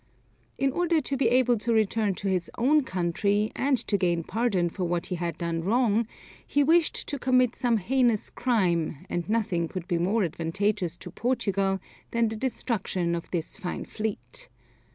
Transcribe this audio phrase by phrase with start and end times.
[0.57, 4.67] In order to be able to return to his own country and to gain pardon
[4.67, 6.07] for what he had done wrong,
[6.47, 11.79] he wished to commit some heinous crime, and nothing could be more advantageous to Portugal
[12.09, 14.49] than the destruction of this fine fleet.